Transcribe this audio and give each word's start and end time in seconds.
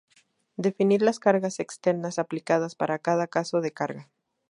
Definir 0.55 1.03
las 1.03 1.19
cargas 1.19 1.59
externas 1.59 2.17
aplicadas 2.17 2.73
para 2.73 2.97
cada 2.97 3.27
caso 3.27 3.61
de 3.61 3.71
carga. 3.71 4.09